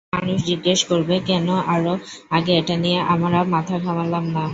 [0.15, 1.93] মানুষ জিজ্ঞেস করবে কেন আরো
[2.31, 4.43] আগে এটা নিয়ে আমরা মাথা ঘামালাম না!